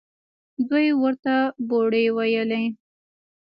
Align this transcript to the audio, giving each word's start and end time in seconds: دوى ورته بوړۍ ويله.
دوى 0.67 0.87
ورته 1.01 1.35
بوړۍ 1.69 2.05
ويله. 2.15 2.63